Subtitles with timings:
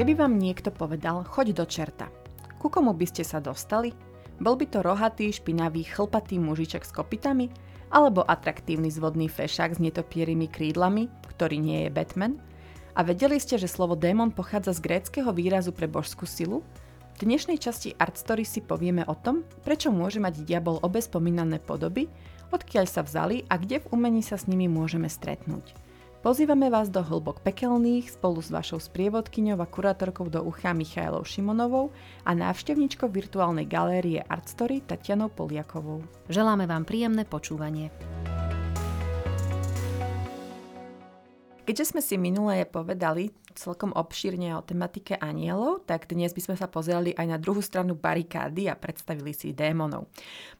[0.00, 2.08] Keby vám niekto povedal, choď do čerta,
[2.56, 3.92] ku komu by ste sa dostali?
[4.40, 7.52] Bol by to rohatý, špinavý, chlpatý mužiček s kopitami?
[7.92, 12.40] Alebo atraktívny zvodný fešák s netopierými krídlami, ktorý nie je Batman?
[12.96, 16.64] A vedeli ste, že slovo démon pochádza z gréckého výrazu pre božskú silu?
[17.20, 21.60] V dnešnej časti Art Story si povieme o tom, prečo môže mať diabol obe spomínané
[21.60, 22.08] podoby,
[22.48, 25.89] odkiaľ sa vzali a kde v umení sa s nimi môžeme stretnúť.
[26.20, 31.96] Pozývame vás do hĺbok pekelných spolu s vašou sprievodkyňou a kurátorkou do ucha Michailou Šimonovou
[32.28, 36.04] a návštevničkou virtuálnej galérie Artstory Tatianou Poliakovou.
[36.28, 37.88] Želáme vám príjemné počúvanie.
[41.64, 46.64] Keďže sme si minulé povedali celkom obšírne o tematike anielov, tak dnes by sme sa
[46.64, 50.08] pozerali aj na druhú stranu barikády a predstavili si démonov.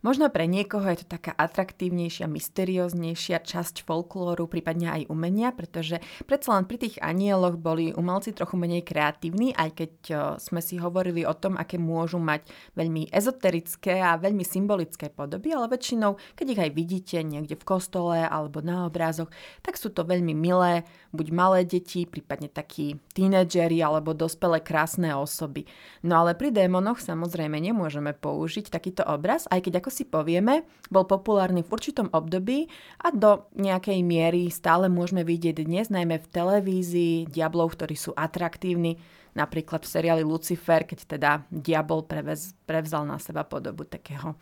[0.04, 6.60] Možno pre niekoho je to taká atraktívnejšia, mysterióznejšia časť folklóru, prípadne aj umenia, pretože predsa
[6.60, 9.92] len pri tých anieloch boli umelci trochu menej kreatívni, aj keď
[10.36, 12.44] sme si hovorili o tom, aké môžu mať
[12.76, 18.18] veľmi ezoterické a veľmi symbolické podoby, ale väčšinou, keď ich aj vidíte niekde v kostole
[18.20, 19.30] alebo na obrázoch,
[19.62, 20.82] tak sú to veľmi milé,
[21.14, 25.66] buď malé deti, prípadne takí takí tínedžeri alebo dospelé krásne osoby.
[26.02, 31.06] No ale pri démonoch samozrejme nemôžeme použiť takýto obraz, aj keď ako si povieme, bol
[31.06, 32.66] populárny v určitom období
[33.02, 38.98] a do nejakej miery stále môžeme vidieť dnes, najmä v televízii, diablov, ktorí sú atraktívni,
[39.36, 44.34] napríklad v seriáli Lucifer, keď teda diabol prevez, prevzal na seba podobu takého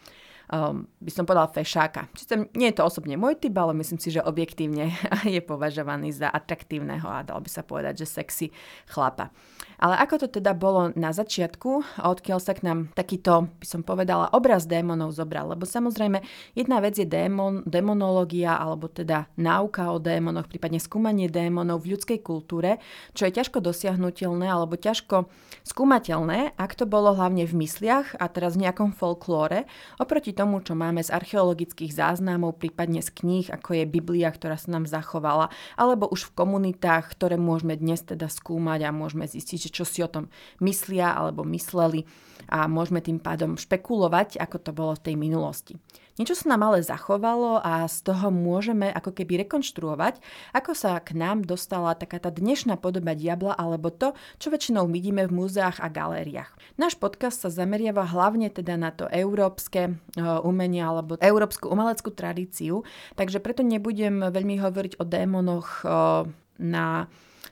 [0.52, 2.08] um, by som povedala fešáka.
[2.16, 4.92] Čiže nie je to osobne môj typ, ale myslím si, že objektívne
[5.34, 8.46] je považovaný za atraktívneho a dal by sa povedať, že sexy
[8.88, 9.30] chlapa.
[9.78, 14.27] Ale ako to teda bolo na začiatku odkiaľ sa k nám takýto, by som povedala,
[14.34, 15.55] obraz démonov zobral?
[15.55, 16.18] Lebo samozrejme,
[16.58, 22.18] jedna vec je démon, demonológia, alebo teda náuka o démonoch, prípadne skúmanie démonov v ľudskej
[22.27, 22.83] kultúre,
[23.14, 25.30] čo je ťažko dosiahnutelné alebo ťažko
[25.62, 29.68] skúmateľné, ak to bolo hlavne v mysliach a teraz v nejakom folklóre,
[30.02, 34.70] oproti tomu, čo máme z archeologických záznamov, prípadne z kníh, ako je Biblia, ktorá sa
[34.70, 39.82] nám zachovala, alebo už v komunitách, ktoré môžeme dnes teda skúmať a môžeme zistiť, čo
[39.82, 40.30] si o tom
[40.62, 42.06] myslia alebo mysleli
[42.46, 45.74] a môžeme tým pádom špekulovať, ako to bolo v tej minulosti.
[46.18, 50.18] Niečo sa nám ale zachovalo a z toho môžeme ako keby rekonštruovať,
[50.51, 55.30] ako sa k nám dostala taká tá dnešná podoba diabla alebo to, čo väčšinou vidíme
[55.30, 56.51] v múzeách a galériách.
[56.74, 62.83] Náš podcast sa zameriava hlavne teda na to európske uh, umenie alebo európsku umeleckú tradíciu,
[63.14, 66.27] takže preto nebudem veľmi hovoriť o démonoch uh,
[66.58, 67.06] na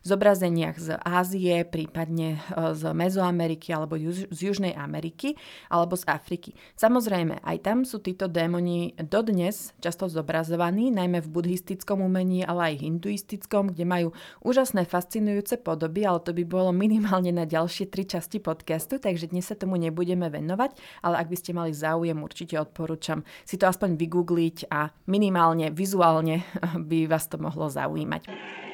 [0.06, 5.34] zobrazeniach z Ázie, prípadne e, z Mezoameriky alebo z Južnej Ameriky
[5.70, 6.54] alebo z Afriky.
[6.78, 12.86] Samozrejme, aj tam sú títo démoni dodnes často zobrazovaní, najmä v buddhistickom umení, ale aj
[12.86, 14.08] hinduistickom, kde majú
[14.42, 19.46] úžasné, fascinujúce podoby, ale to by bolo minimálne na ďalšie tri časti podcastu, takže dnes
[19.46, 23.98] sa tomu nebudeme venovať, ale ak by ste mali záujem, určite odporúčam si to aspoň
[23.98, 26.46] vygoogliť a minimálne vizuálne
[26.90, 28.65] by vás to mohlo zaujímať.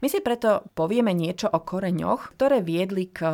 [0.00, 3.26] My si preto povieme niečo o koreňoch, ktoré viedli k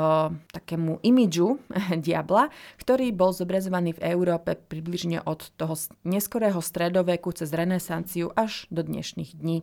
[0.51, 1.63] takému imidžu
[2.07, 2.51] diabla,
[2.83, 9.39] ktorý bol zobrazovaný v Európe približne od toho neskorého stredoveku cez renesanciu až do dnešných
[9.39, 9.63] dní.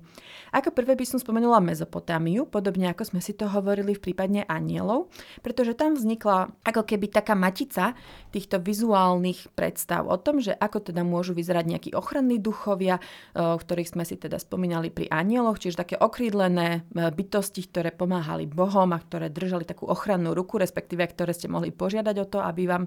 [0.55, 5.11] Ako prvé by som spomenula Mezopotámiu, podobne ako sme si to hovorili v prípadne anielov,
[5.43, 7.97] pretože tam vznikla ako keby taká matica
[8.31, 13.01] týchto vizuálnych predstav o tom, že ako teda môžu vyzerať nejakí ochranní duchovia,
[13.35, 18.93] o ktorých sme si teda spomínali pri anieloch, čiže také okrídlené bytosti, ktoré pomáhali Bohom
[18.93, 22.85] a ktoré držali takú ochrannú ruku, respektíve ktoré ste mohli požiadať o to, aby vám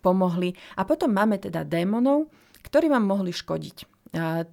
[0.00, 0.56] pomohli.
[0.78, 2.32] A potom máme teda démonov,
[2.64, 3.93] ktorí vám mohli škodiť.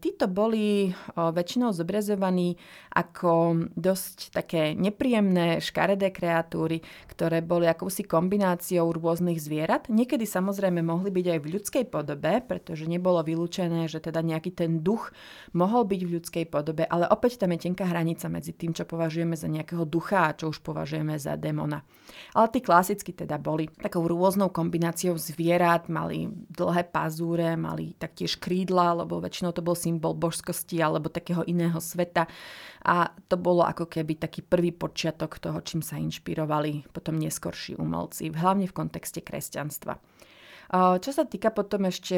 [0.02, 2.58] Títo boli väčšinou zobrazovaní
[2.90, 9.86] ako dosť také nepríjemné, škaredé kreatúry, ktoré boli akousi kombináciou rôznych zvierat.
[9.86, 14.82] Niekedy samozrejme mohli byť aj v ľudskej podobe, pretože nebolo vylúčené, že teda nejaký ten
[14.82, 15.14] duch
[15.53, 19.38] mohol byť v ľudskej podobe, ale opäť tam je tenká hranica medzi tým, čo považujeme
[19.38, 21.85] za nejakého ducha a čo už považujeme za démona.
[22.34, 29.06] Ale tí klasicky teda boli takou rôznou kombináciou zvierat, mali dlhé pazúre, mali taktiež krídla,
[29.06, 32.28] lebo väčšinou väčšinou to bol symbol božskosti alebo takého iného sveta
[32.88, 38.32] a to bolo ako keby taký prvý počiatok toho, čím sa inšpirovali potom neskorší umelci,
[38.32, 40.00] hlavne v kontexte kresťanstva.
[40.72, 42.16] Čo sa týka potom ešte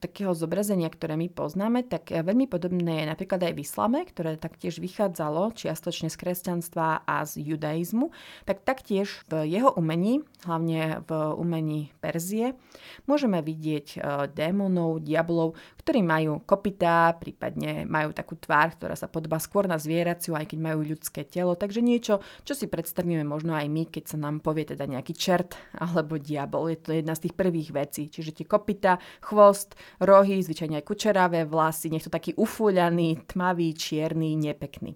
[0.00, 4.80] takého zobrazenia, ktoré my poznáme, tak veľmi podobné je napríklad aj v islame, ktoré taktiež
[4.80, 8.08] vychádzalo čiastočne z kresťanstva a z judaizmu,
[8.48, 12.56] tak taktiež v jeho umení, hlavne v umení Perzie,
[13.04, 13.98] môžeme vidieť e,
[14.32, 20.40] démonov, diablov, ktorí majú kopytá, prípadne majú takú tvár, ktorá sa podobá skôr na zvieraciu,
[20.40, 21.52] aj keď majú ľudské telo.
[21.52, 25.60] Takže niečo, čo si predstavíme možno aj my, keď sa nám povie teda nejaký čert
[25.76, 26.72] alebo diabol.
[26.72, 28.06] Je to jedna z tých prvých vecí.
[28.06, 34.38] Čiže tie kopyta, chvost, rohy, zvyčajne aj kučeravé vlasy, nech to taký ufúľaný, tmavý, čierny,
[34.38, 34.94] nepekný.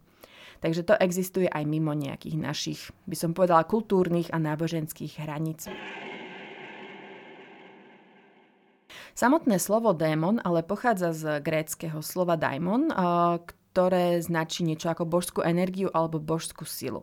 [0.62, 2.80] Takže to existuje aj mimo nejakých našich,
[3.10, 5.66] by som povedala, kultúrnych a náboženských hraníc.
[9.14, 12.90] Samotné slovo démon ale pochádza z gréckého slova daimon,
[13.74, 17.02] ktoré značí niečo ako božskú energiu alebo božskú silu.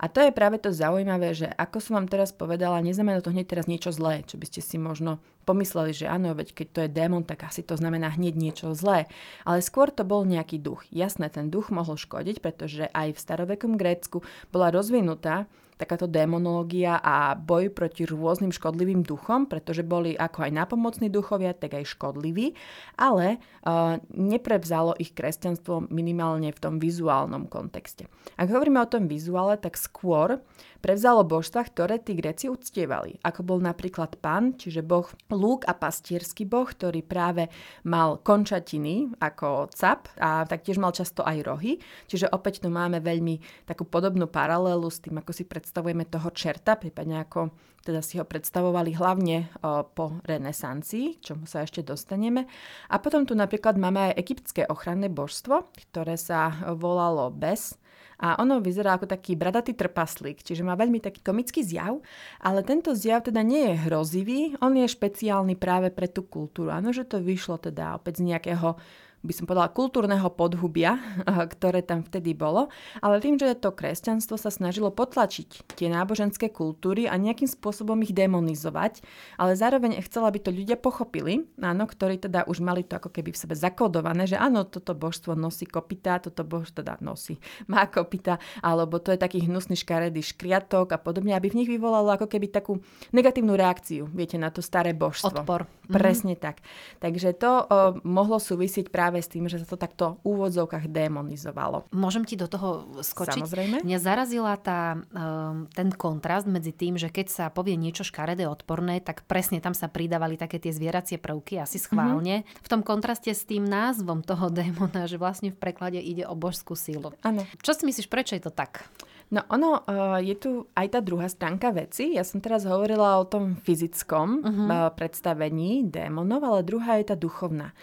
[0.00, 3.52] A to je práve to zaujímavé, že ako som vám teraz povedala, neznamená to hneď
[3.52, 6.94] teraz niečo zlé, čo by ste si možno pomysleli, že áno, veď keď to je
[6.96, 9.12] démon, tak asi to znamená hneď niečo zlé.
[9.44, 10.88] Ale skôr to bol nejaký duch.
[10.88, 15.44] Jasné, ten duch mohol škodiť, pretože aj v starovekom Grécku bola rozvinutá
[15.76, 21.76] takáto démonológia a boj proti rôznym škodlivým duchom, pretože boli ako aj napomocní duchovia, tak
[21.76, 22.56] aj škodliví,
[22.96, 28.08] ale uh, neprevzalo ich kresťanstvo minimálne v tom vizuálnom kontexte.
[28.40, 30.40] Ak hovoríme o tom vizuále, tak skôr
[30.86, 36.46] prevzalo božstva, ktoré tí Gréci uctievali, ako bol napríklad Pan, čiže boh lúk a pastierský
[36.46, 37.50] boh, ktorý práve
[37.82, 43.66] mal končatiny ako cap a taktiež mal často aj rohy, čiže opäť tu máme veľmi
[43.66, 47.50] takú podobnú paralelu s tým, ako si predstavujeme toho čerta, prípadne ako
[47.82, 52.50] teda si ho predstavovali hlavne o, po renesancii, čomu sa ešte dostaneme.
[52.90, 57.78] A potom tu napríklad máme aj egyptské ochranné božstvo, ktoré sa volalo Bes,
[58.16, 62.00] a ono vyzerá ako taký bradatý trpaslík, čiže má veľmi taký komický zjav,
[62.40, 66.72] ale tento zjav teda nie je hrozivý, on je špeciálny práve pre tú kultúru.
[66.72, 68.80] Áno, že to vyšlo teda opäť z nejakého
[69.26, 70.96] by som povedala, kultúrneho podhubia,
[71.52, 72.70] ktoré tam vtedy bolo,
[73.02, 78.14] ale tým, že to kresťanstvo sa snažilo potlačiť tie náboženské kultúry a nejakým spôsobom ich
[78.14, 79.02] demonizovať,
[79.36, 83.34] ale zároveň chcela, aby to ľudia pochopili, áno, ktorí teda už mali to ako keby
[83.34, 87.40] v sebe zakodované, že áno, toto božstvo nosí kopita, toto božstvo teda nosí,
[87.72, 92.12] má kopita, alebo to je taký hnusný škaredý škriatok a podobne, aby v nich vyvolalo
[92.12, 92.78] ako keby takú
[93.16, 95.42] negatívnu reakciu, viete, na to staré božstvo.
[95.42, 95.64] Odpor.
[95.86, 96.44] Presne mm-hmm.
[96.44, 96.56] tak.
[97.00, 97.64] Takže to o,
[98.02, 101.88] mohlo súvisieť práve práve s tým, že sa to takto v úvodzovkách demonizovalo.
[101.96, 103.48] Môžem ti do toho skočiť?
[103.48, 103.76] Samozrejme.
[103.80, 109.00] Mňa zarazila tá, um, ten kontrast medzi tým, že keď sa povie niečo škaredé, odporné,
[109.00, 112.44] tak presne tam sa pridávali také tie zvieracie prvky, asi schválne.
[112.44, 112.60] Mm-hmm.
[112.60, 116.76] V tom kontraste s tým názvom toho démona, že vlastne v preklade ide o božskú
[116.76, 117.16] sílu.
[117.24, 117.48] Áno.
[117.64, 118.84] Čo si myslíš, prečo je to tak?
[119.26, 122.14] No ono, uh, je tu aj tá druhá stránka veci.
[122.14, 124.66] Ja som teraz hovorila o tom fyzickom uh-huh.
[124.70, 127.74] uh, predstavení démonov, ale druhá je tá duchovná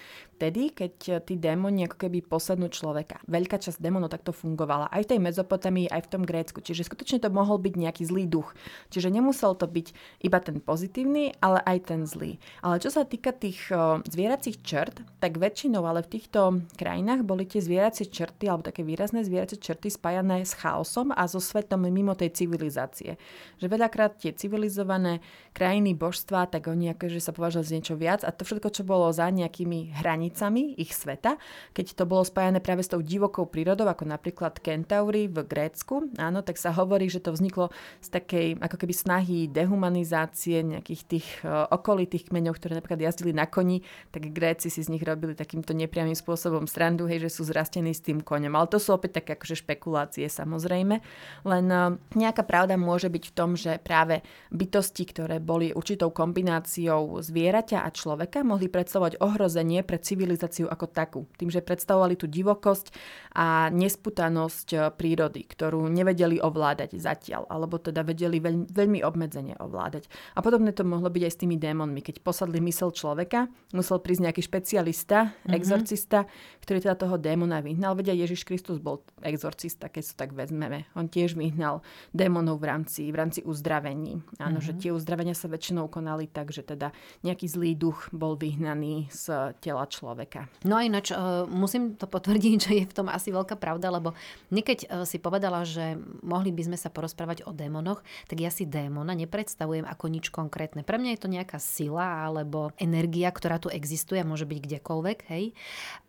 [0.44, 3.24] vtedy, keď eh, tí démoni ako keby posadnú človeka.
[3.32, 6.60] Veľká časť démonov takto fungovala aj v tej Mezopotamii, aj v tom Grécku.
[6.60, 8.52] Čiže skutočne to mohol byť nejaký zlý duch.
[8.92, 12.44] Čiže nemusel to byť iba ten pozitívny, ale aj ten zlý.
[12.60, 17.24] Ale čo sa týka tých o, eh, zvieracích črt, tak väčšinou ale v týchto krajinách
[17.24, 21.88] boli tie zvieracie črty alebo také výrazné zvieracie črty spájané s chaosom a so svetom
[21.88, 23.16] mimo tej civilizácie.
[23.64, 25.24] Že veľakrát tie civilizované
[25.56, 29.08] krajiny božstva, tak oni akože sa považovali za niečo viac a to všetko, čo bolo
[29.14, 31.38] za nejakými hranicami hranicami ich sveta,
[31.78, 36.42] keď to bolo spájane práve s tou divokou prírodou, ako napríklad Kentaury v Grécku, áno,
[36.42, 37.70] tak sa hovorí, že to vzniklo
[38.02, 43.46] z takej ako keby snahy dehumanizácie nejakých tých uh, okolitých kmeňov, ktoré napríklad jazdili na
[43.46, 47.94] koni, tak Gréci si z nich robili takýmto nepriamým spôsobom srandu, hej, že sú zrastení
[47.94, 48.58] s tým koňom.
[48.58, 50.98] Ale to sú opäť také akože špekulácie samozrejme.
[51.46, 57.22] Len uh, nejaká pravda môže byť v tom, že práve bytosti, ktoré boli určitou kombináciou
[57.22, 61.22] zvieraťa a človeka, mohli predstavovať ohrozenie pre civilizáciu civilizáciu ako takú.
[61.36, 62.96] Tým, že predstavovali tú divokosť
[63.36, 70.08] a nesputanosť e, prírody, ktorú nevedeli ovládať zatiaľ, alebo teda vedeli veľmi, veľmi obmedzene ovládať.
[70.38, 72.00] A podobne to mohlo byť aj s tými démonmi.
[72.00, 75.52] Keď posadli mysel človeka, musel prísť nejaký špecialista, mm-hmm.
[75.60, 76.20] exorcista,
[76.64, 78.00] ktorý teda toho démona vyhnal.
[78.00, 80.88] Vedia, Ježiš Kristus bol exorcista, keď sa tak vezmeme.
[80.96, 81.84] On tiež vyhnal
[82.16, 84.24] démonov v rámci, v rámci uzdravení.
[84.40, 84.64] Áno, mm-hmm.
[84.64, 89.52] že tie uzdravenia sa väčšinou konali tak, že teda nejaký zlý duch bol vyhnaný z
[89.60, 90.52] tela človeka človeka.
[90.68, 94.12] No a ináč uh, musím to potvrdiť, že je v tom asi veľká pravda, lebo
[94.52, 98.68] niekedy uh, si povedala, že mohli by sme sa porozprávať o démonoch, tak ja si
[98.68, 100.84] démona nepredstavujem ako nič konkrétne.
[100.84, 105.56] Pre mňa je to nejaká sila alebo energia, ktorá tu existuje môže byť kdekoľvek, hej.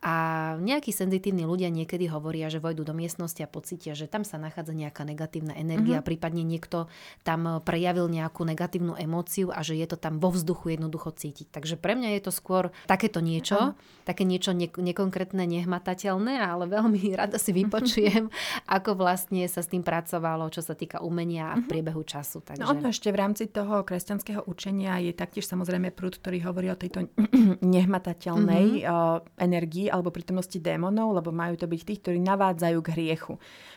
[0.02, 0.14] A
[0.58, 4.74] nejakí senzitívni ľudia niekedy hovoria, že vojdu do miestnosti a pocítia, že tam sa nachádza
[4.74, 6.10] nejaká negatívna energia, mm-hmm.
[6.10, 6.90] prípadne niekto
[7.22, 11.52] tam prejavil nejakú negatívnu emóciu a že je to tam vo vzduchu jednoducho cítiť.
[11.52, 13.76] Takže pre mňa je to skôr takéto niečo.
[14.04, 18.28] Také niečo ne- nekonkrétne, nehmatateľné, ale veľmi rada si vypočujem,
[18.76, 21.70] ako vlastne sa s tým pracovalo, čo sa týka umenia a v mhm.
[21.72, 22.44] priebehu času.
[22.44, 22.60] Takže...
[22.60, 26.78] No ono ešte v rámci toho kresťanského učenia je taktiež samozrejme prúd, ktorý hovorí o
[26.78, 27.08] tejto
[27.74, 29.40] nehmatateľnej mm-hmm.
[29.40, 33.34] energii alebo prítomnosti démonov, lebo majú to byť tí, ktorí navádzajú k hriechu.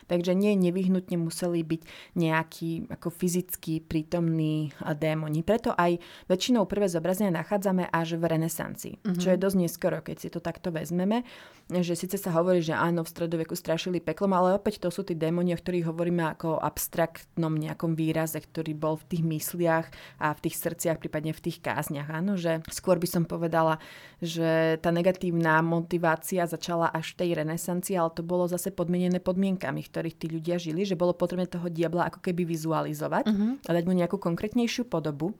[0.08, 1.82] Takže nie nevyhnutne museli byť
[2.16, 5.40] nejakí ako fyzicky prítomní démoni.
[5.44, 9.20] Preto aj väčšinou prvé zobrazenia nachádzame až v renesancii, mm-hmm.
[9.20, 11.24] čo je dosť neskoro, keď si to takto vezmeme,
[11.68, 15.12] že síce sa hovorí, že áno, v stredoveku strašili peklom, ale opäť to sú tí
[15.12, 19.86] démoni, o ktorých hovoríme ako o abstraktnom nejakom výraze, ktorý bol v tých mysliach
[20.16, 22.08] a v tých srdciach, prípadne v tých kázniach.
[22.08, 23.76] Áno, že skôr by som povedala,
[24.24, 29.84] že tá negatívna motivácia začala až v tej renesancii, ale to bolo zase podmienené podmienkami,
[29.84, 33.50] ktorých tí ľudia žili, že bolo potrebné toho diabla ako keby vizualizovať uh-huh.
[33.68, 35.36] a dať mu nejakú konkrétnejšiu podobu.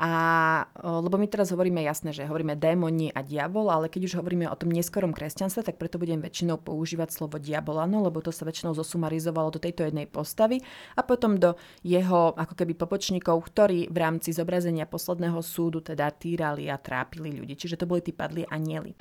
[0.00, 0.12] A,
[0.80, 4.56] lebo my teraz hovoríme jasné, že hovoríme démoni a diabol, ale keď už hovoríme o
[4.56, 9.52] tom neskorom kresťanstve, tak preto budem väčšinou používať slovo diabolano, lebo to sa väčšinou zosumarizovalo
[9.52, 10.64] do tejto jednej postavy
[10.96, 11.52] a potom do
[11.84, 17.52] jeho ako keby popočníkov, ktorí v rámci zobrazenia posledného súdu teda týrali a trápili ľudí.
[17.60, 18.96] Čiže to boli tí padli anieli.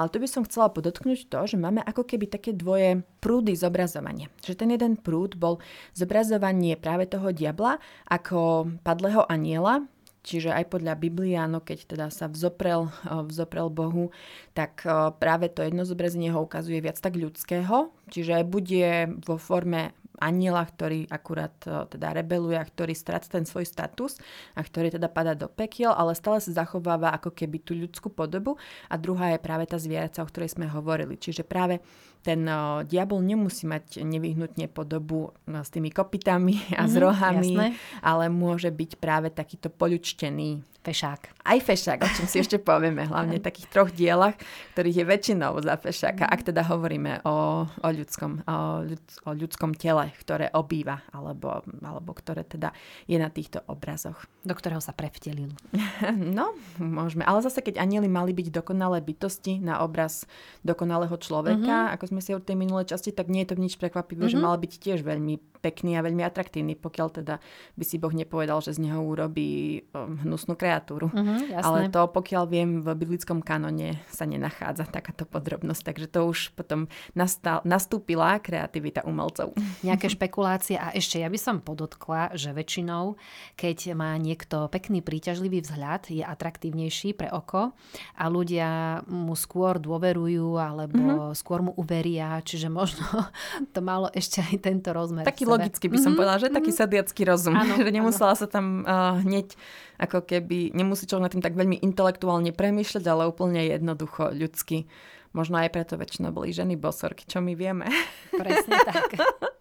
[0.00, 4.32] Ale tu by som chcela podotknúť to, že máme ako keby také dvoje prúdy zobrazovania.
[4.40, 5.60] Že ten jeden prúd bol
[5.92, 7.76] zobrazovanie práve toho diabla
[8.08, 9.84] ako padlého aniela,
[10.20, 12.92] Čiže aj podľa Biblie, áno, keď teda sa vzoprel,
[13.32, 14.12] vzoprel Bohu,
[14.52, 14.84] tak
[15.16, 21.08] práve to jedno zobrazenie ho ukazuje viac tak ľudského, čiže bude vo forme aniela, ktorý
[21.08, 24.20] akurát e, teda rebeluje a ktorý stráca ten svoj status
[24.54, 28.60] a ktorý teda padá do pekiel, ale stále sa zachováva ako keby tú ľudskú podobu
[28.86, 31.16] a druhá je práve tá zvieraca, o ktorej sme hovorili.
[31.16, 31.80] Čiže práve
[32.20, 37.54] ten uh, diabol nemusí mať nevyhnutne podobu no, s tými kopitami a mm-hmm, s rohami,
[37.56, 37.66] jasné.
[38.04, 41.44] ale môže byť práve takýto poľučtený Fešák.
[41.44, 44.32] Aj fešák, o čom si ešte povieme, hlavne v takých troch dielach,
[44.72, 48.56] ktorých je väčšinou za fešáka, ak teda hovoríme o, o, ľudskom, o,
[48.88, 52.74] ľud, o ľudskom tele, ktoré obýva, alebo, alebo ktoré teda
[53.06, 54.26] je na týchto obrazoch.
[54.42, 55.52] Do ktorého sa prevtelil.
[56.20, 57.26] No, môžeme.
[57.26, 60.24] Ale zase, keď anieli mali byť dokonalé bytosti na obraz
[60.62, 61.94] dokonalého človeka, mm-hmm.
[61.96, 64.40] ako sme si od tej minulej časti, tak nie je to nič prekvapivé, mm-hmm.
[64.40, 67.38] že mal byť tiež veľmi pekný a veľmi atraktívny, pokiaľ teda
[67.76, 71.12] by si Boh nepovedal, že z neho urobí um, hnusnú kreatúru.
[71.12, 76.56] Mm-hmm, Ale to, pokiaľ viem, v biblickom kanone sa nenachádza takáto podrobnosť, takže to už
[76.56, 79.52] potom nastal, nastúpila kreativita umelcov.
[79.84, 83.20] Nejaké špekulácie a ešte ja by som podotkla, že väčšinou,
[83.60, 87.76] keď má niekto pekný, príťažlivý vzhľad, je atraktívnejší pre oko
[88.16, 91.36] a ľudia mu skôr dôverujú alebo mm-hmm.
[91.36, 93.04] skôr mu uveria, čiže možno
[93.74, 95.26] to malo ešte aj tento rozmer.
[95.26, 96.18] Taký logicky by som mm-hmm.
[96.18, 96.58] povedala, že mm-hmm.
[96.62, 97.54] taký sadiacký rozum.
[97.58, 98.40] Ano, že nemusela ano.
[98.40, 99.58] sa tam uh, hneď
[100.00, 104.88] ako keby, nemusí človek nad tým tak veľmi intelektuálne premýšľať, ale úplne jednoducho, ľudsky.
[105.30, 107.86] Možno aj preto väčšinou boli ženy bosorky, čo my vieme.
[108.34, 109.14] Presne tak.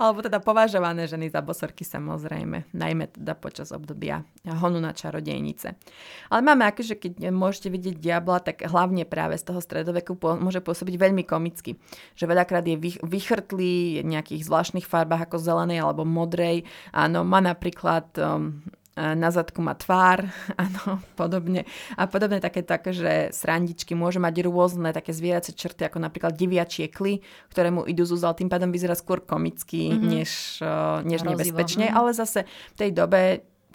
[0.00, 5.76] Alebo teda považované ženy za bosorky samozrejme, najmä teda počas obdobia honu na čarodejnice.
[6.32, 10.94] Ale máme akože keď môžete vidieť diabla, tak hlavne práve z toho stredoveku môže pôsobiť
[10.96, 11.76] veľmi komicky.
[12.16, 16.64] Že veľakrát je vychrtlý v nejakých zvláštnych farbách ako zelenej alebo modrej.
[16.96, 18.64] Áno, má napríklad um,
[18.98, 20.26] na zadku má tvár,
[20.60, 21.64] áno, podobne.
[21.94, 26.90] A podobne také, také, že srandičky môže mať rôzne také zvieracie črty, ako napríklad diviačie
[26.90, 27.22] kly,
[27.54, 30.10] ktoré mu idú zúzal, tým pádom vyzerá skôr komicky, mm-hmm.
[30.10, 30.30] než,
[31.06, 31.90] než nebezpečne.
[31.90, 31.98] Mm-hmm.
[31.98, 32.44] Ale zase
[32.74, 33.20] v tej dobe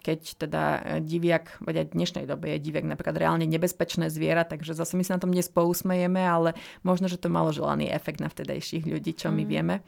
[0.05, 0.63] keď teda
[1.01, 5.17] diviak, veď v dnešnej dobe je diviak napríklad reálne nebezpečné zviera, takže zase my sa
[5.17, 6.53] na tom dnes pousmejeme, ale
[6.85, 9.49] možno, že to malo želaný efekt na vtedajších ľudí, čo my mm.
[9.49, 9.81] vieme.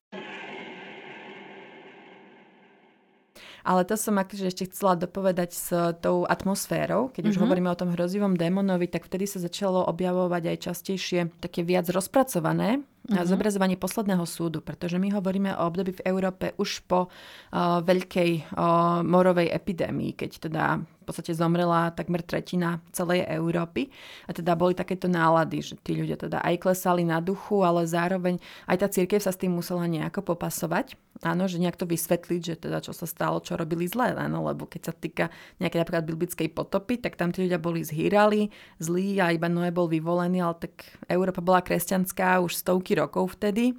[3.68, 5.68] Ale to som akože ešte chcela dopovedať s
[6.00, 7.12] tou atmosférou.
[7.12, 7.32] Keď mm-hmm.
[7.36, 7.44] už mhm.
[7.44, 12.80] hovoríme o tom hrozivom démonovi, tak vtedy sa začalo objavovať aj častejšie také viac rozpracované
[13.08, 13.28] mm-hmm.
[13.28, 19.02] zobrazovanie posledného súdu, pretože my hovoríme o období v Európe už po uh, veľkej uh,
[19.04, 23.88] morovej epidémii, keď teda v podstate zomrela takmer tretina celej Európy.
[24.28, 28.44] A teda boli takéto nálady, že tí ľudia teda aj klesali na duchu, ale zároveň
[28.68, 31.00] aj tá církev sa s tým musela nejako popasovať.
[31.26, 34.70] Áno, že nejak to vysvetliť, že teda čo sa stalo, čo robili zle, áno, lebo
[34.70, 39.34] keď sa týka nejakej napríklad biblickej potopy, tak tam tí ľudia boli zhýrali, zlí a
[39.34, 43.74] iba Noé bol vyvolený, ale tak Európa bola kresťanská už stovky rokov vtedy,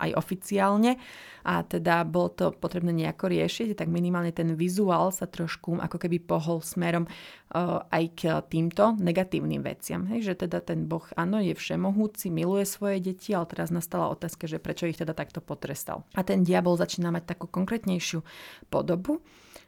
[0.00, 0.96] aj oficiálne.
[1.44, 6.24] A teda bolo to potrebné nejako riešiť, tak minimálne ten vizuál sa trošku ako keby
[6.24, 10.08] pohol smerom uh, aj k týmto negatívnym veciam.
[10.08, 14.48] Hej, že teda ten Boh, áno, je všemohúci, miluje svoje deti, ale teraz nastala otázka,
[14.48, 16.08] že prečo ich teda takto potrestal.
[16.16, 18.24] A ten diabol začína mať takú konkrétnejšiu
[18.72, 19.20] podobu.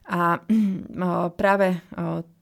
[0.07, 0.39] A
[1.41, 1.83] práve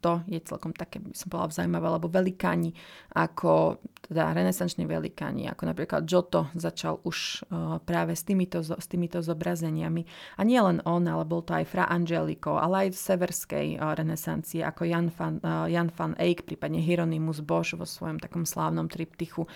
[0.04, 2.76] to je celkom také, by som povedala, zaujímavé, lebo velikáni
[3.16, 7.48] ako teda renesanční velikáni, ako napríklad Giotto začal už
[7.88, 10.04] práve s týmito, s týmito zobrazeniami.
[10.36, 14.60] A nie len on, ale bol to aj Fra Angelico, ale aj v severskej renesancii,
[14.60, 15.40] ako Jan van,
[15.72, 19.48] Jan van Eyck, prípadne Hieronymus Bosch vo svojom takom slávnom triptychu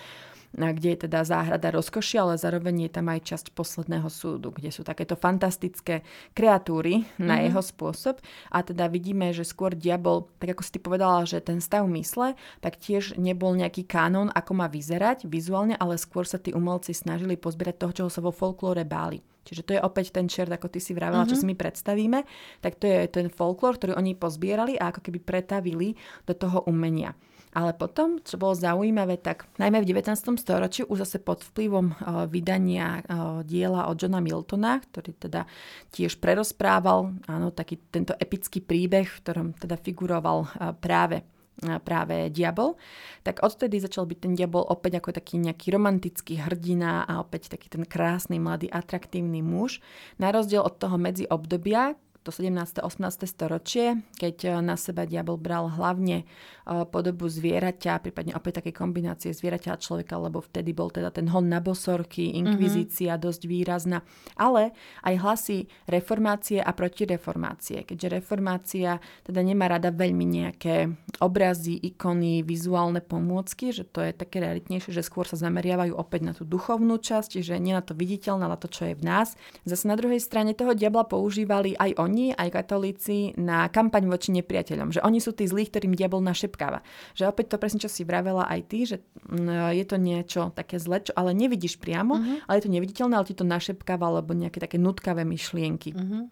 [0.53, 4.81] kde je teda záhrada rozkoši, ale zároveň je tam aj časť posledného súdu, kde sú
[4.81, 6.01] takéto fantastické
[6.33, 7.45] kreatúry na mm-hmm.
[7.49, 8.15] jeho spôsob.
[8.49, 12.33] A teda vidíme, že skôr diabol, tak ako si ty povedala, že ten stav mysle,
[12.65, 17.37] tak tiež nebol nejaký kanón, ako má vyzerať vizuálne, ale skôr sa tí umelci snažili
[17.37, 19.21] pozbierať toho, čoho sa vo folklóre báli.
[19.49, 21.31] Čiže to je opäť ten čert, ako ty si vravela, mm-hmm.
[21.33, 21.41] čo mhm.
[21.41, 22.19] si my predstavíme,
[22.61, 25.97] tak to je ten folklór, ktorý oni pozbierali a ako keby pretavili
[26.29, 27.17] do toho umenia.
[27.49, 30.37] Ale potom, čo bolo zaujímavé, tak najmä v 19.
[30.37, 35.49] storočí už zase pod vplyvom uh, vydania uh, diela od Johna Miltona, ktorý teda
[35.89, 41.25] tiež prerozprával áno, taký tento epický príbeh, v ktorom teda figuroval uh, práve
[41.59, 42.79] práve diabol,
[43.19, 47.67] tak odtedy začal byť ten diabol opäť ako taký nejaký romantický hrdina a opäť taký
[47.67, 49.83] ten krásny, mladý, atraktívny muž.
[50.15, 52.83] Na rozdiel od toho medzi obdobia, to 17.
[52.83, 52.99] 18.
[53.25, 59.31] storočie, keď eh, na seba diabol bral hlavne eh, podobu zvieraťa, prípadne opäť také kombinácie
[59.31, 63.25] zvieraťa a človeka, lebo vtedy bol teda ten hon na bosorky, inkvizícia mm-hmm.
[63.25, 63.99] dosť výrazná,
[64.35, 65.57] ale aj hlasy
[65.87, 70.91] reformácie a protireformácie, keďže reformácia teda nemá rada veľmi nejaké
[71.23, 76.33] obrazy, ikony, vizuálne pomôcky, že to je také realitnejšie, že skôr sa zameriavajú opäť na
[76.35, 79.39] tú duchovnú časť, že nie na to viditeľné, na to, čo je v nás.
[79.63, 84.33] Zase na druhej strane toho diabla používali aj oni oni, aj katolíci, na kampaň voči
[84.33, 84.97] nepriateľom.
[84.97, 86.81] Že oni sú tí zlí, ktorým diabol našepkáva.
[87.13, 88.97] Že opäť to presne, čo si vravela aj ty, že
[89.29, 92.49] mm, je to niečo také zle, čo ale nevidíš priamo, uh-huh.
[92.49, 95.93] ale je to neviditeľné, ale ti to našepkáva, alebo nejaké také nutkavé myšlienky.
[95.93, 96.25] Uh-huh.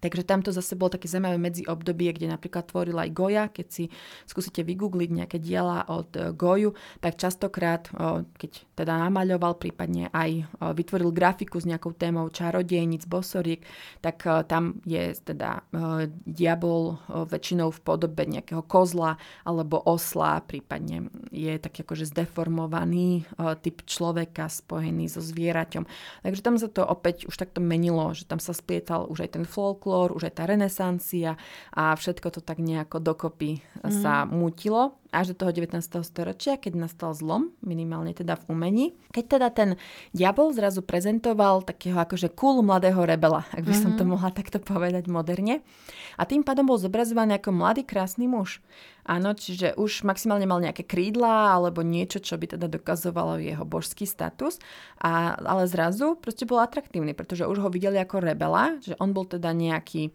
[0.00, 3.44] Takže tamto zase bolo také zaujímavé medzi obdobie, kde napríklad tvoril aj Goja.
[3.52, 3.84] Keď si
[4.24, 6.72] skúsite vygoogliť nejaké diela od e, Goju,
[7.04, 7.92] tak častokrát,
[8.40, 13.60] keď teda namaľoval, prípadne aj vytvoril grafiku s nejakou témou čarodejnic, bosoriek,
[14.00, 15.60] tak tam je teda
[16.24, 23.28] diabol väčšinou v podobe nejakého kozla alebo osla, prípadne je taký akože zdeformovaný
[23.60, 25.84] typ človeka spojený so zvieraťom.
[26.24, 29.44] Takže tam sa to opäť už takto menilo, že tam sa splietal už aj ten
[29.44, 31.34] folklór, folklór, už aj tá renesancia
[31.74, 33.90] a všetko to tak nejako dokopy mm.
[33.90, 35.78] sa mutilo až do toho 19.
[36.06, 38.86] storočia, keď nastal zlom, minimálne teda v umení.
[39.10, 39.68] Keď teda ten
[40.14, 44.16] diabol zrazu prezentoval takého akože cool mladého rebela, ak by som to mhm.
[44.16, 45.62] mohla takto povedať moderne.
[46.18, 48.62] A tým pádom bol zobrazovaný ako mladý krásny muž.
[49.02, 54.06] Áno, čiže už maximálne mal nejaké krídla alebo niečo, čo by teda dokazovalo jeho božský
[54.06, 54.60] status.
[55.00, 59.26] A, ale zrazu proste bol atraktívny, pretože už ho videli ako rebela, že on bol
[59.26, 60.14] teda nejaký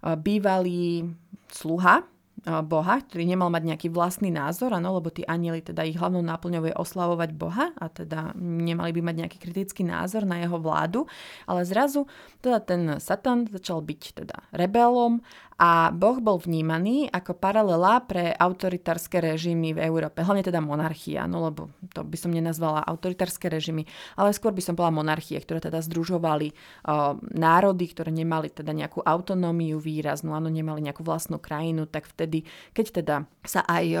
[0.00, 1.12] bývalý
[1.52, 2.06] sluha
[2.46, 6.72] Boha, ktorý nemal mať nejaký vlastný názor, ano, lebo tí anieli, teda ich hlavnou náplňou
[6.72, 11.04] je oslavovať Boha a teda nemali by mať nejaký kritický názor na jeho vládu,
[11.44, 12.08] ale zrazu
[12.40, 15.20] teda ten Satan začal byť teda rebelom
[15.60, 20.24] a Boh bol vnímaný ako paralela pre autoritárske režimy v Európe.
[20.24, 23.84] Hlavne teda monarchia, no lebo to by som nenazvala autoritárske režimy,
[24.16, 26.56] ale skôr by som bola monarchie, ktoré teda združovali
[26.88, 32.48] o, národy, ktoré nemali teda nejakú autonómiu výraznú, áno, nemali nejakú vlastnú krajinu, tak vtedy,
[32.72, 33.84] keď teda sa aj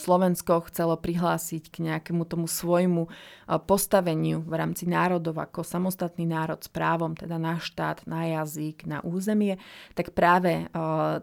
[0.00, 3.08] Slovensko chcelo prihlásiť k nejakému tomu svojmu o,
[3.68, 9.04] postaveniu v rámci národov ako samostatný národ s právom teda na štát, na jazyk, na
[9.04, 9.60] územie,
[9.92, 10.69] tak práve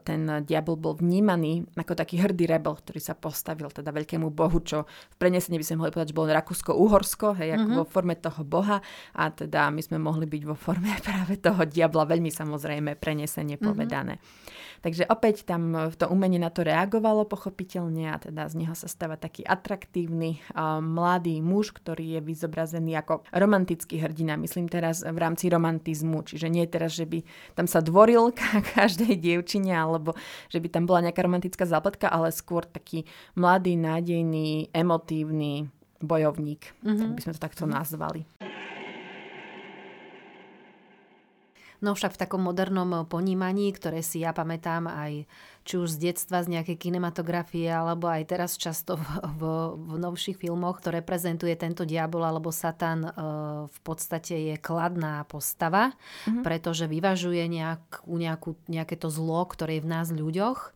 [0.03, 4.83] ten diabol bol vnímaný ako taký hrdý rebel, ktorý sa postavil teda veľkému bohu, čo
[4.87, 7.79] v prenesení by sme mohli povedať, že bolo Rakúsko-Uhorsko, hej, ako mm-hmm.
[7.81, 8.77] vo forme toho boha
[9.15, 13.69] a teda my sme mohli byť vo forme práve toho diabla, veľmi samozrejme prenesenie mm-hmm.
[13.71, 14.19] povedané.
[14.77, 19.17] Takže opäť tam to umenie na to reagovalo pochopiteľne a teda z neho sa stáva
[19.17, 24.37] taký atraktívny uh, mladý muž, ktorý je vyzobrazený ako romantický hrdina.
[24.37, 27.25] Myslím teraz v rámci romantizmu, čiže nie teraz, že by
[27.57, 28.29] tam sa dvoril
[28.77, 29.36] každej dievčine
[29.75, 30.13] alebo
[30.47, 33.03] že by tam bola nejaká romantická zápletka, ale skôr taký
[33.35, 35.67] mladý, nádejný, emotívny
[36.01, 37.17] bojovník, mm-hmm.
[37.17, 38.25] by sme to takto nazvali.
[41.77, 45.29] No však v takom modernom ponímaní, ktoré si ja pamätám aj
[45.67, 49.41] či už z detstva, z nejakej kinematografie, alebo aj teraz často v, v,
[49.75, 53.11] v novších filmoch, ktoré prezentuje tento diabol alebo satan e,
[53.67, 56.41] v podstate je kladná postava, mm-hmm.
[56.41, 60.71] pretože vyvažuje nejakú, nejakú, nejaké to zlo, ktoré je v nás ľuďoch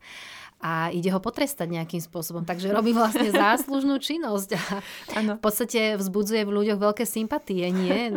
[0.62, 2.46] a ide ho potrestať nejakým spôsobom.
[2.46, 4.62] Takže robí vlastne záslužnú činnosť a
[5.18, 5.32] ano.
[5.34, 8.14] v podstate vzbudzuje v ľuďoch veľké sympatie, nie?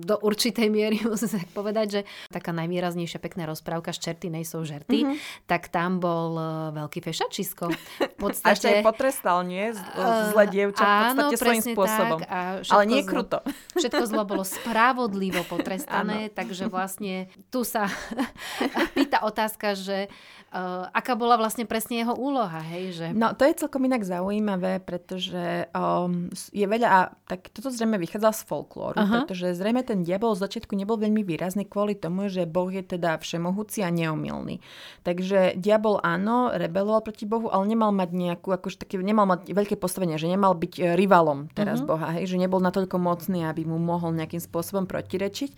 [0.00, 2.00] Do určitej miery musím sa povedať, že
[2.32, 5.44] taká najvýraznejšia pekná rozprávka z Čerty nejsou žerty, mm-hmm.
[5.44, 7.68] tak tam bol e, veľký fešačisko.
[7.68, 8.48] V podstate...
[8.48, 9.76] A ešte aj potrestal, nie?
[10.32, 12.18] Zle dievča v podstate svojím spôsobom.
[12.24, 13.38] Tak, a Ale nie zlo, kruto.
[13.80, 16.34] Všetko zlo bolo spravodlivo potrestané, ano.
[16.34, 17.92] takže vlastne tu sa
[18.96, 20.08] pýta otázka, že
[20.52, 22.94] uh, aká bola vlastne presne jeho úloha, hej?
[22.94, 23.06] Že...
[23.16, 28.30] No, to je celkom inak zaujímavé, pretože um, je veľa, a tak toto zrejme vychádza
[28.36, 29.24] z folklóru, uh-huh.
[29.24, 33.16] pretože zrejme ten diabol z začiatku nebol veľmi výrazný kvôli tomu, že Boh je teda
[33.18, 34.60] všemohúci a neomilný.
[35.02, 39.80] Takže diabol áno, rebeloval proti Bohu, ale nemal mať nejakú, akože také, nemal mať veľké
[39.80, 41.96] postavenie, že nemal byť e, rivalom teraz uh-huh.
[41.96, 42.28] Boha, hej?
[42.28, 45.56] že nebol natoľko mocný, aby mu mohol nejakým spôsobom protirečiť.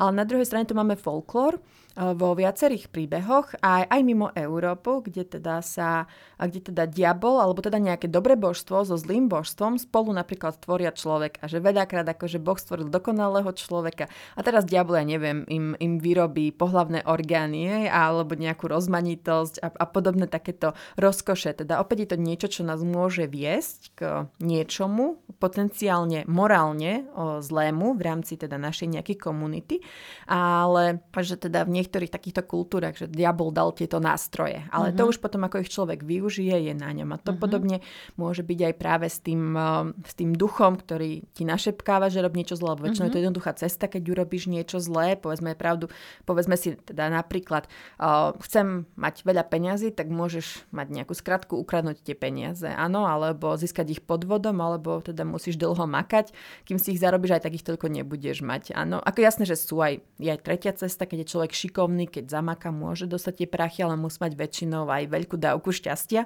[0.00, 1.60] Ale na druhej strane tu máme folklór,
[1.96, 6.04] vo viacerých príbehoch, aj, aj mimo Európu, kde teda sa,
[6.36, 11.40] kde teda diabol, alebo teda nejaké dobré božstvo so zlým božstvom spolu napríklad tvoria človek
[11.40, 15.96] a že veľakrát akože Boh stvoril dokonalého človeka a teraz diabol, ja neviem, im, im
[15.96, 21.56] vyrobí pohlavné orgány alebo nejakú rozmanitosť a, a podobné takéto rozkoše.
[21.56, 24.00] Teda opäť je to niečo, čo nás môže viesť k
[24.44, 29.80] niečomu potenciálne morálne o, zlému v rámci teda našej nejakej komunity,
[30.28, 34.66] ale že teda v niektorých takýchto kultúrach, že diabol dal tieto nástroje.
[34.74, 34.98] Ale uh-huh.
[34.98, 35.10] to mhm.
[35.14, 37.14] už potom, ako ich človek využije, je na ňom.
[37.14, 37.38] A to uh-huh.
[37.38, 37.78] podobne
[38.18, 42.42] môže byť aj práve s tým, uh, s tým duchom, ktorý ti našepkáva, že robí
[42.42, 42.74] niečo zlé.
[42.74, 43.14] Lebo väčšinou uh-huh.
[43.14, 43.26] je to mhm.
[43.30, 45.14] jednoduchá cesta, keď urobíš niečo zlé.
[45.14, 45.86] Povedzme pravdu,
[46.26, 47.70] povedzme si teda napríklad,
[48.02, 52.66] uh, chcem mať veľa peňazí, tak môžeš mať nejakú skratku, ukradnúť tie peniaze.
[52.66, 56.34] Áno, alebo získať ich podvodom, alebo teda musíš dlho makať,
[56.66, 58.74] kým si ich zarobíš, aj tak ich toľko nebudeš mať.
[58.74, 62.08] Áno, ako jasné, že sú aj, je aj tretia cesta, keď je človek šik šikovný,
[62.08, 66.24] keď zamaka, môže dostať tie prachy, ale musí mať väčšinou aj veľkú dávku šťastia,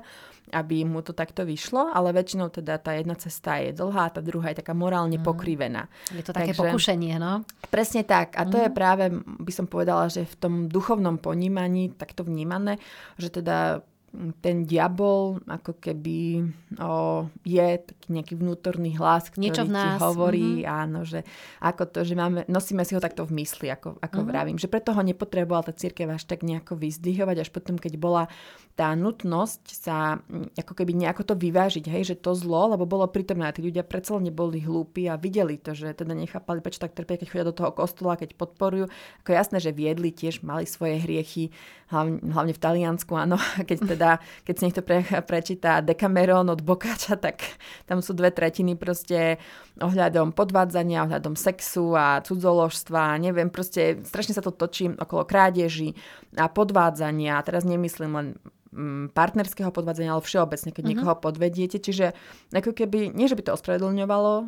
[0.54, 4.54] aby mu to takto vyšlo, ale väčšinou teda tá jedna cesta je dlhá, tá druhá
[4.54, 5.26] je taká morálne mm.
[5.26, 5.90] pokrivená.
[6.14, 7.42] Je to také Takže, pokušenie, no?
[7.66, 8.38] Presne tak.
[8.38, 8.62] A to mm.
[8.62, 9.04] je práve,
[9.42, 12.78] by som povedala, že v tom duchovnom ponímaní takto vnímané,
[13.18, 13.82] že teda
[14.42, 16.42] ten diabol ako keby
[16.82, 19.98] o, je taký nejaký vnútorný hlas, ktorý Niečo v nás.
[19.98, 20.82] ti hovorí, mm-hmm.
[20.82, 21.22] áno, že
[21.62, 24.30] ako to, že máme, nosíme si ho takto v mysli, ako, ako mm-hmm.
[24.34, 24.56] vravím.
[24.58, 28.26] Že preto ho nepotrebovala tá církev až tak nejako vyzdvihovať, až potom, keď bola
[28.74, 30.24] tá nutnosť sa
[30.56, 33.84] ako keby nejako to vyvážiť, hej, že to zlo, lebo bolo prítomné a tí ľudia
[33.84, 37.54] predsa neboli hlúpi a videli to, že teda nechápali, prečo tak trpia, keď chodia do
[37.54, 38.88] toho kostola, keď podporujú.
[39.22, 41.52] Ako jasné, že viedli tiež, mali svoje hriechy,
[41.92, 43.36] hlavne, hlavne v Taliansku, áno,
[43.68, 43.99] keď teda,
[44.46, 47.44] keď si niekto pre, prečíta Decameron od Bokáča, tak
[47.84, 49.36] tam sú dve tretiny proste
[49.80, 55.96] ohľadom podvádzania, ohľadom sexu a cudzoložstva, neviem, proste strašne sa to točí okolo krádeží
[56.36, 57.40] a podvádzania.
[57.40, 58.28] A teraz nemyslím len
[58.72, 60.92] mm, partnerského podvádzania, ale všeobecne, keď uh-huh.
[60.96, 61.78] niekoho podvediete.
[61.80, 62.12] Čiže
[62.52, 64.44] ako keby, nie že by to ospravedlňovalo o,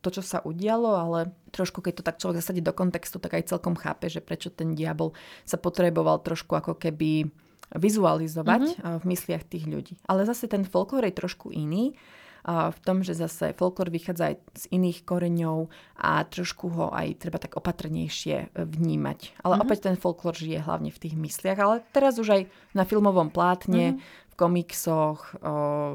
[0.00, 1.18] to, čo sa udialo, ale
[1.50, 4.74] trošku, keď to tak človek zasadí do kontextu, tak aj celkom chápe, že prečo ten
[4.74, 5.14] diabol
[5.46, 7.30] sa potreboval trošku ako keby
[7.74, 8.98] vizualizovať uh-huh.
[9.02, 9.94] v mysliach tých ľudí.
[10.06, 11.98] Ale zase ten folklór je trošku iný
[12.44, 17.40] v tom, že zase folklór vychádza aj z iných koreňov a trošku ho aj treba
[17.40, 19.40] tak opatrnejšie e, vnímať.
[19.40, 19.64] Ale uh-huh.
[19.64, 22.42] opäť ten folklór žije hlavne v tých mysliach, ale teraz už aj
[22.76, 24.28] na filmovom plátne, uh-huh.
[24.28, 25.40] v komiksoch,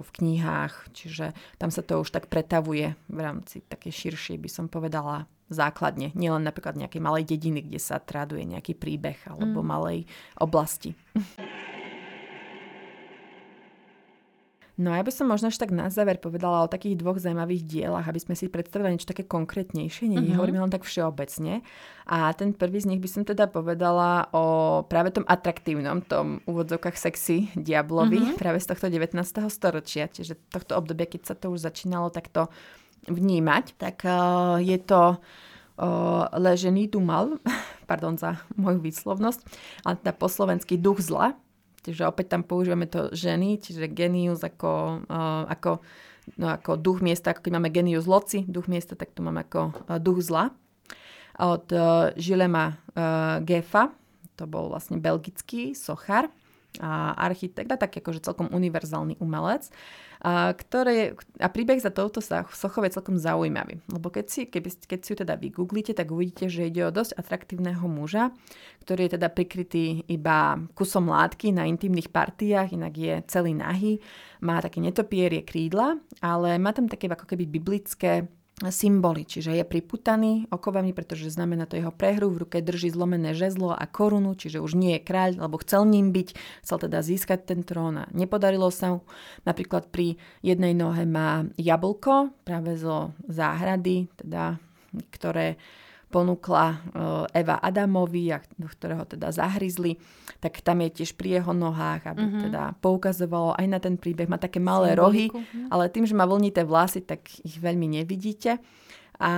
[0.01, 4.65] v knihách, čiže tam sa to už tak pretavuje v rámci také širšie, by som
[4.71, 6.13] povedala, základne.
[6.13, 9.67] Nielen napríklad nejakej malej dediny, kde sa traduje nejaký príbeh alebo mm.
[9.67, 9.99] malej
[10.37, 10.93] oblasti.
[14.79, 18.07] No ja by som možno až tak na záver povedala o takých dvoch zaujímavých dielach,
[18.07, 20.39] aby sme si predstavili niečo také konkrétnejšie, nie uh-huh.
[20.39, 21.67] hovoríme len tak všeobecne.
[22.07, 26.95] A ten prvý z nich by som teda povedala o práve tom atraktívnom, tom úvodzovkách
[26.95, 28.39] sexy diablovi, uh-huh.
[28.39, 29.19] práve z tohto 19.
[29.51, 32.47] storočia, čiže tohto obdobia, keď sa to už začínalo takto
[33.07, 37.39] vnímať, tak uh, je to uh, ležený dumal,
[37.89, 39.41] pardon za moju výslovnosť,
[39.87, 41.37] ale teda po slovensky duch zla,
[41.79, 45.79] Čiže opäť tam používame to ženy, čiže genius ako, uh, ako,
[46.35, 49.71] no ako duch miesta, ako keď máme genius loci, duch miesta, tak tu máme ako
[50.03, 50.51] duch zla.
[51.39, 51.71] Od
[52.19, 52.83] Žilema
[53.47, 53.95] Gefa,
[54.35, 56.27] to bol vlastne belgický sochár,
[56.79, 59.67] a architekt a tak akože celkom univerzálny umelec.
[60.19, 63.79] A, ktoré, a príbeh za touto sochou je celkom zaujímavý.
[63.87, 67.15] Lebo keď si, keby, keď si ju teda vygooglite, tak uvidíte, že ide o dosť
[67.15, 68.35] atraktívneho muža,
[68.83, 74.03] ktorý je teda prikrytý iba kusom látky na intimných partiách, inak je celý nahý,
[74.43, 78.27] má také netopierie krídla, ale má tam také ako keby biblické
[78.67, 83.71] symboly, čiže je priputaný okovami, pretože znamená to jeho prehru, v ruke drží zlomené žezlo
[83.71, 86.35] a korunu, čiže už nie je kráľ, lebo chcel ním byť,
[86.67, 89.07] chcel teda získať ten trón a nepodarilo sa mu.
[89.47, 94.59] Napríklad pri jednej nohe má jablko práve zo záhrady, teda,
[95.15, 95.55] ktoré
[96.09, 96.77] ponúkla e,
[97.37, 99.95] Eva Adamovi, ktorého teda zahryzli,
[100.41, 102.43] tak tam je tiež pri jeho nohách, aby mm-hmm.
[102.49, 104.25] teda poukazovalo aj na ten príbeh.
[104.25, 105.05] Má také malé Symboliku.
[105.05, 105.69] rohy, mhm.
[105.69, 108.57] ale tým, že má vlnité vlasy, tak ich veľmi nevidíte.
[109.19, 109.31] A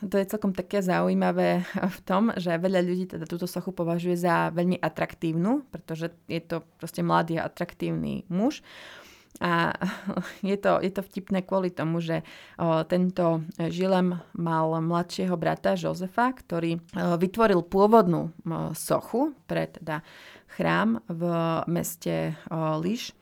[0.00, 4.48] to je celkom také zaujímavé v tom, že veľa ľudí teda túto sochu považuje za
[4.48, 8.64] veľmi atraktívnu, pretože je to proste mladý a atraktívny muž.
[9.38, 9.70] A
[10.50, 12.26] je to, je to vtipné kvôli tomu, že
[12.90, 16.82] tento Žilem mal mladšieho brata Jozefa, ktorý
[17.16, 18.34] vytvoril pôvodnú
[18.74, 20.02] sochu pre teda
[20.58, 21.22] chrám v
[21.70, 22.34] meste
[22.82, 23.14] Liš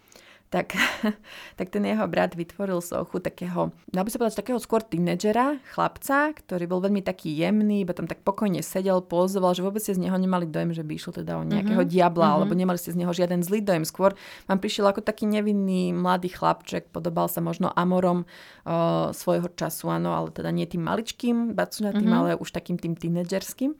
[0.49, 0.73] tak,
[1.59, 6.33] tak ten jeho brat vytvoril sochu takého, dá by sa povedať, takého skôr tínedžera, chlapca,
[6.33, 10.09] ktorý bol veľmi taký jemný, iba tam tak pokojne sedel, pozoval, že vôbec ste z
[10.09, 11.93] neho nemali dojem, že by išlo teda o nejakého mm-hmm.
[11.93, 12.37] diabla, mm-hmm.
[12.41, 13.85] alebo nemali ste z neho žiaden zlý dojem.
[13.85, 14.17] Skôr
[14.49, 18.25] vám prišiel ako taký nevinný mladý chlapček, podobal sa možno Amorom
[18.65, 22.21] o, svojho času, áno, ale teda nie tým maličkým, bacunatým, mm-hmm.
[22.33, 23.77] ale už takým tým tínedžerským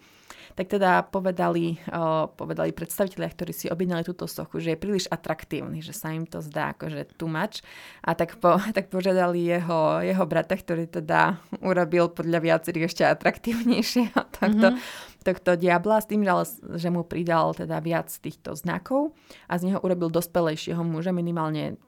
[0.59, 5.79] tak teda povedali, uh, povedali predstavitelia, ktorí si objednali túto sochu, že je príliš atraktívny,
[5.79, 7.63] že sa im to zdá akože too much.
[8.03, 14.19] A tak, po, tak požiadali jeho, jeho brata, ktorý teda urobil podľa viacerých ešte atraktívnejšieho
[14.35, 15.23] tohto, mm-hmm.
[15.23, 16.45] tohto diabla s tým, že, ale,
[16.75, 19.15] že mu pridal teda viac týchto znakov
[19.47, 21.79] a z neho urobil dospelejšieho muža, minimálne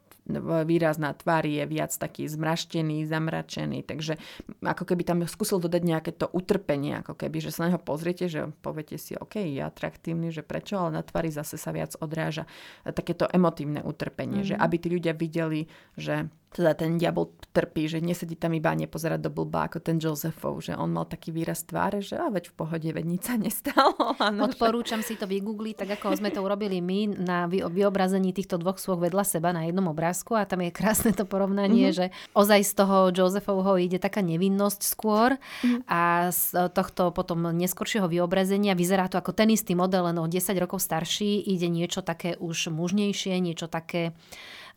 [0.67, 4.21] výraz na tvári je viac taký zmraštený, zamračený, takže
[4.63, 8.31] ako keby tam skúsil dodať nejaké to utrpenie, ako keby, že sa na neho pozriete,
[8.31, 12.47] že poviete si, OK, je atraktívny, že prečo, ale na tvári zase sa viac odráža
[12.85, 14.51] takéto emotívne utrpenie, mm-hmm.
[14.55, 15.67] že aby tí ľudia videli,
[15.99, 20.03] že teda ten diabol trpí, že nesedí tam iba a nepozerať do blba ako ten
[20.03, 23.35] Josephov, že on mal taký výraz tváre, že a veď v pohode, veď nič sa
[23.39, 23.95] nestalo.
[24.21, 25.15] Ano, Odporúčam že...
[25.15, 29.25] si to vygoogliť, tak ako sme to urobili my na vyobrazení týchto dvoch svoch vedľa
[29.25, 32.13] seba na jednom obrázku a tam je krásne to porovnanie, mm-hmm.
[32.13, 35.89] že ozaj z toho Josephovho ide taká nevinnosť skôr mm-hmm.
[35.89, 40.53] a z tohto potom neskoršieho vyobrazenia vyzerá to ako ten istý model, len o 10
[40.61, 44.13] rokov starší, ide niečo také už mužnejšie, niečo také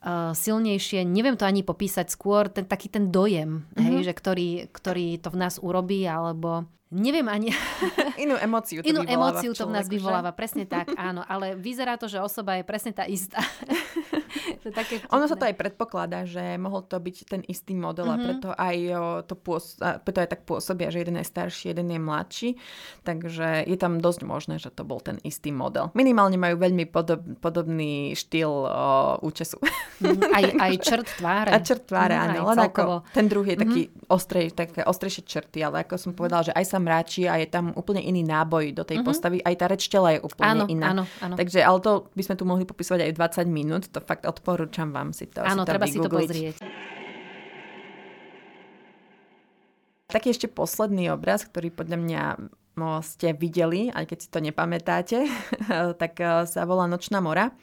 [0.04, 3.84] uh, silnejšie, neviem to ani popísať skôr, ten taký ten dojem, mm-hmm.
[3.84, 7.50] hej, že ktorý, ktorý to v nás urobí, alebo neviem ani...
[8.24, 12.06] Inú emóciu to Inú emóciu to v nás vyvoláva, presne tak, áno, ale vyzerá to,
[12.06, 13.42] že osoba je presne tá istá.
[14.64, 18.16] to také ono sa to aj predpokladá, že mohol to byť ten istý model mm-hmm.
[18.16, 18.26] a mhm.
[18.26, 18.78] preto aj,
[19.28, 22.50] to pôs- preto aj tak pôsobia, že jeden je starší, jeden je mladší,
[23.04, 25.92] takže je tam dosť možné, že to bol ten istý model.
[25.94, 28.72] Minimálne majú veľmi podob- podobný štýl o,
[29.22, 29.60] účesu.
[30.00, 31.52] Mm, aj, aj črt tváre.
[31.52, 32.40] A črt tváre, mm, áno.
[32.50, 34.16] Len ako ten druhý je taký mm-hmm.
[34.16, 37.76] ostrej, také ostrejšie črty, ale ako som povedala, že aj sa mráči a je tam
[37.76, 39.08] úplne iný náboj do tej mm-hmm.
[39.08, 39.38] postavy.
[39.44, 40.88] Aj tá reč tela je úplne áno, iná.
[40.96, 41.36] Áno, áno.
[41.36, 43.12] Takže, ale to by sme tu mohli popísať aj
[43.44, 43.84] 20 minút.
[43.92, 44.53] To fakt odporúčam
[44.94, 46.62] vám si to Áno, si treba si to pozrieť.
[50.10, 52.22] Taký ešte posledný obraz, ktorý podľa mňa
[53.06, 55.18] ste videli, aj keď si to nepamätáte,
[56.02, 57.54] tak eh, sa volá Nočná mora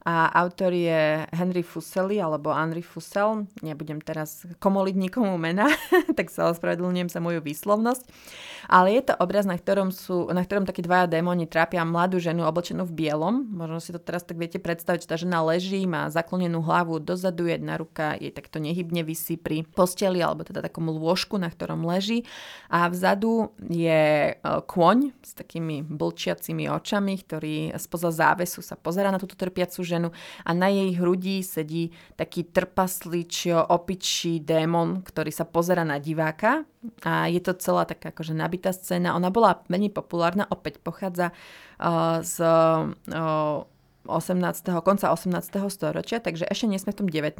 [0.00, 3.44] a autor je Henry Fuseli alebo Henry Fusel.
[3.60, 5.68] Nebudem teraz komoliť nikomu mena,
[6.18, 8.04] tak sa ospravedlňujem za moju výslovnosť.
[8.70, 12.48] Ale je to obraz, na ktorom, sú, na ktorom takí dvaja démoni trápia mladú ženu
[12.48, 13.44] oblečenú v bielom.
[13.52, 17.50] Možno si to teraz tak viete predstaviť, že tá žena leží, má zaklonenú hlavu dozadu,
[17.50, 22.24] jedna ruka jej takto nehybne vysí pri posteli alebo teda takom lôžku, na ktorom leží.
[22.72, 24.34] A vzadu je e,
[24.64, 30.14] kôň s takými blčiacimi očami, ktorý spoza závesu sa pozera na túto trpiacu ženu
[30.46, 36.62] a na jej hrudi sedí taký trpaslič, opičí démon, ktorý sa pozera na diváka
[37.04, 39.18] a je to celá taká akože nabitá scéna.
[39.18, 41.34] Ona bola menej populárna, opäť pochádza
[41.76, 43.66] uh, z uh,
[44.08, 44.80] 18.
[44.80, 45.36] konca 18.
[45.68, 47.36] storočia, takže ešte nie sme v tom 19.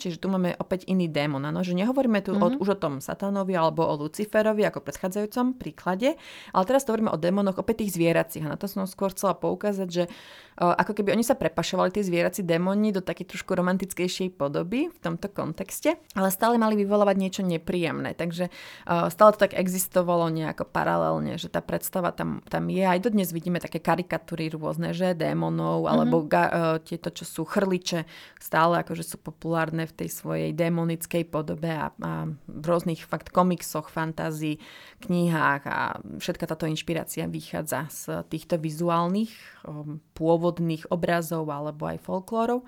[0.00, 1.44] Čiže tu máme opäť iný démon.
[1.44, 1.60] Ano?
[1.60, 2.46] Že nehovoríme tu mm-hmm.
[2.46, 6.16] od, už o tom satánovi alebo o Luciferovi ako predchádzajúcom príklade,
[6.56, 8.44] ale teraz to hovoríme o démonoch opäť tých zvieracích.
[8.48, 12.00] A na to som skôr chcela poukázať, že uh, ako keby oni sa prepašovali tie
[12.00, 17.42] zvierací démoni do takej trošku romantickejšej podoby v tomto kontexte, ale stále mali vyvolávať niečo
[17.44, 18.16] nepríjemné.
[18.16, 22.80] Takže uh, stále to tak existovalo nejako paralelne, že tá predstava tam, tam je.
[22.80, 28.06] Aj dodnes vidíme také karikatúry rôzne, že démonov, alebo ga, uh, tieto, čo sú chrliče,
[28.38, 32.12] stále akože sú populárne v tej svojej démonickej podobe a, a
[32.46, 34.60] v rôznych fakt komiksoch, fantázii,
[35.02, 39.32] knihách a všetka táto inšpirácia vychádza z týchto vizuálnych
[39.66, 42.62] um, pôvodných obrazov alebo aj folklórov.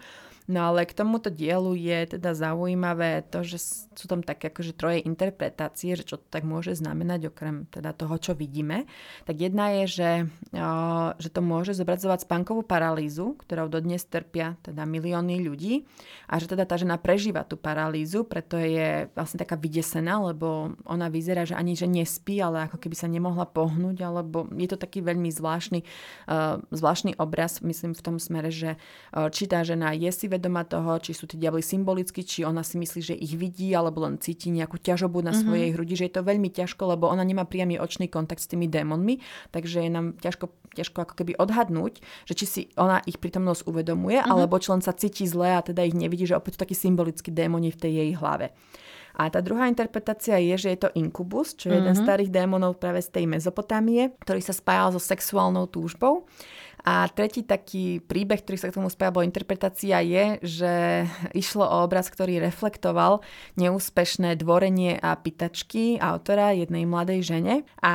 [0.48, 3.60] No ale k tomuto dielu je teda zaujímavé to, že
[3.94, 8.16] sú tam také akože troje interpretácie, že čo to tak môže znamenať okrem teda toho,
[8.16, 8.88] čo vidíme.
[9.28, 10.12] Tak jedna je, že,
[11.20, 15.84] že to môže zobrazovať spánkovú paralýzu, ktorou dodnes trpia teda milióny ľudí
[16.26, 21.06] a že teda tá žena prežíva tú paralýzu, preto je vlastne taká vydesená, lebo ona
[21.12, 25.04] vyzerá, že ani že nespí, ale ako keby sa nemohla pohnúť, alebo je to taký
[25.04, 25.84] veľmi zvláštny,
[26.74, 28.80] zvláštny obraz, myslím v tom smere, že
[29.14, 32.80] či tá žena je si vedomá toho, či sú tie diably symbolicky, či ona si
[32.80, 35.42] myslí, že ich vidí, alebo len cíti nejakú ťažobu na mm-hmm.
[35.44, 38.70] svojej hrudi, že je to veľmi ťažko, lebo ona nemá priamy očný kontakt s tými
[38.70, 39.20] démonmi,
[39.52, 44.22] takže je nám ťažko, ťažko ako keby odhadnúť, že či si ona ich prítomnosť uvedomuje,
[44.22, 44.32] mm-hmm.
[44.32, 47.68] alebo či len sa cíti zle a teda ich nevidí, že opäť taký symbolický démoni
[47.68, 48.56] v tej jej hlave.
[49.20, 51.92] A tá druhá interpretácia je, že je to inkubus, čo je mm-hmm.
[51.92, 56.24] jeden z starých démonov práve z tej Mezopotámie, ktorý sa spájal so sexuálnou túžbou.
[56.84, 60.74] A tretí taký príbeh, ktorý sa k tomu spája, alebo interpretácia je, že
[61.36, 63.20] išlo o obraz, ktorý reflektoval
[63.60, 67.54] neúspešné dvorenie a pitačky autora jednej mladej žene.
[67.84, 67.94] A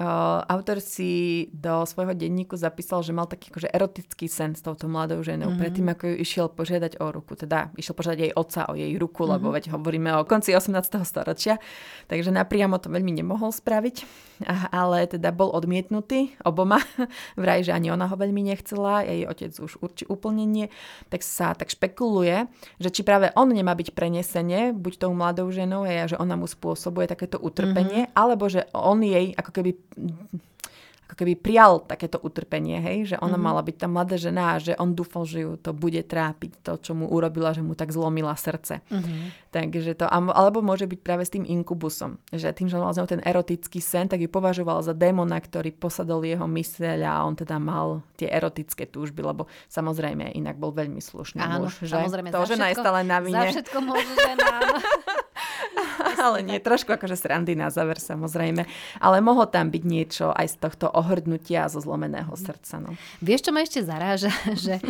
[0.00, 0.08] o,
[0.48, 5.20] autor si do svojho denníku zapísal, že mal taký akože erotický sen s touto mladou
[5.20, 5.60] ženou, mm-hmm.
[5.60, 7.36] predtým ako ju išiel požiadať o ruku.
[7.36, 9.34] Teda išiel požiadať jej otca o jej ruku, mm-hmm.
[9.36, 10.72] lebo veď hovoríme o konci 18.
[11.04, 11.60] storočia.
[12.08, 13.96] Takže napriamo to veľmi nemohol spraviť,
[14.72, 16.80] ale teda bol odmietnutý oboma.
[17.40, 20.66] Vraj, že ani ona ho veľmi nechcela, jej otec už určí úplne nie,
[21.12, 22.46] tak sa tak špekuluje,
[22.78, 26.48] že či práve on nemá byť prenesenie, buď tou mladou ženou, je, že ona mu
[26.48, 28.18] spôsobuje takéto utrpenie, mm-hmm.
[28.18, 29.70] alebo že on jej ako keby
[31.06, 33.46] ako keby prijal takéto utrpenie, hej, že ona mm-hmm.
[33.46, 36.72] mala byť tá mladá žena a že on dúfal, že ju to bude trápiť, to,
[36.82, 38.82] čo mu urobila, že mu tak zlomila srdce.
[38.90, 39.54] Mm-hmm.
[39.54, 43.22] Takže to, alebo môže byť práve s tým inkubusom, že tým, že on mal ten
[43.22, 48.02] erotický sen, tak ju považoval za démona, ktorý posadol jeho myseľ a on teda mal
[48.18, 51.86] tie erotické túžby, lebo samozrejme inak bol veľmi slušný Áno, muž.
[51.86, 52.02] Že?
[52.02, 52.28] samozrejme.
[52.34, 53.38] To, žena je stále na vine.
[53.38, 54.58] Za všetko môže žena,
[56.24, 58.64] ale nie, trošku akože srandy na záver samozrejme.
[59.02, 62.80] Ale mohlo tam byť niečo aj z tohto ohrdnutia a zo zlomeného srdca.
[62.80, 62.94] No.
[63.20, 64.30] Vieš, čo ma ešte zaráža?
[64.66, 64.80] že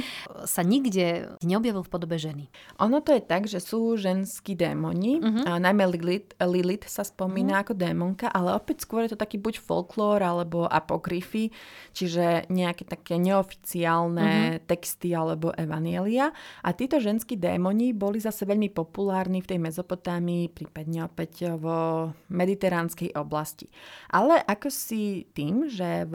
[0.45, 2.49] sa nikde neobjavil v podobe ženy.
[2.83, 5.45] Ono to je tak, že sú ženskí démoni, uh-huh.
[5.47, 7.65] a najmä Lilith, Lilith sa spomína uh-huh.
[7.67, 11.51] ako démonka, ale opäť skôr je to taký buď folklór alebo apokryfy,
[11.93, 14.63] čiže nejaké také neoficiálne uh-huh.
[14.67, 16.31] texty alebo evanielia.
[16.63, 23.17] A títo ženskí démoni boli zase veľmi populárni v tej Mezopotámii, prípadne opäť vo mediteránskej
[23.17, 23.73] oblasti.
[24.13, 26.15] Ale ako si tým, že v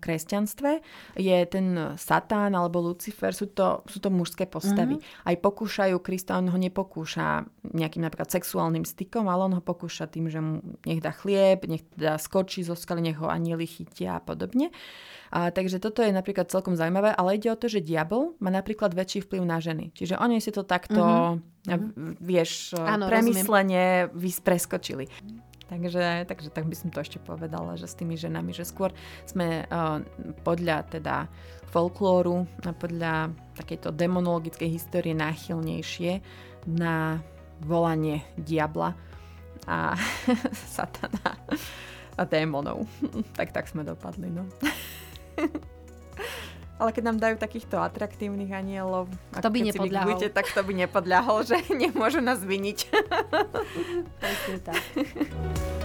[0.00, 0.80] kresťanstve
[1.20, 4.96] je ten Satán alebo Lucifer, sú to, sú to mužské postavy.
[4.96, 5.28] Mm-hmm.
[5.28, 7.44] Aj pokúšajú, Krista on ho nepokúša
[7.76, 11.84] nejakým napríklad sexuálnym stykom, ale on ho pokúša tým, že mu nech dá chlieb, nech
[11.92, 14.72] dá skočí zo skaly, nech ho anieli chytia a podobne.
[15.32, 18.92] A, takže toto je napríklad celkom zaujímavé, ale ide o to, že diabol má napríklad
[18.92, 19.88] väčší vplyv na ženy.
[19.96, 21.00] Čiže oni si to takto,
[21.64, 22.20] mm-hmm.
[22.20, 25.08] vieš, Áno, premyslenie vyspreskočili.
[25.72, 28.92] Takže, takže tak by som to ešte povedala, že s tými ženami, že skôr
[29.24, 30.04] sme uh,
[30.44, 31.32] podľa teda
[31.72, 36.20] folklóru a podľa takejto demonologickej histórie náchylnejšie
[36.68, 37.24] na
[37.64, 38.92] volanie diabla
[39.64, 39.96] a
[40.76, 41.40] satana
[42.20, 42.84] a démonov.
[43.38, 44.44] tak tak sme dopadli, no.
[46.82, 49.06] Ale keď nám dajú takýchto atraktívnych anielov,
[49.38, 50.18] to by nepodľahol.
[50.18, 52.78] Vygujete, tak to by nepodľahol, že nemôžu nás viniť.
[54.66, 54.82] tak.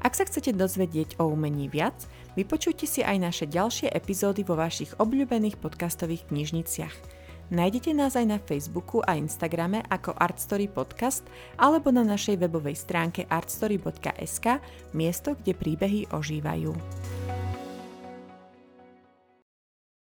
[0.00, 1.94] Ak sa chcete dozvedieť o umení viac,
[2.34, 7.20] vypočujte si aj naše ďalšie epizódy vo vašich obľúbených podcastových knižniciach.
[7.50, 11.26] Nájdete nás aj na Facebooku a Instagrame ako Artstory Podcast
[11.58, 14.62] alebo na našej webovej stránke artstory.sk,
[14.94, 16.72] miesto, kde príbehy ožívajú.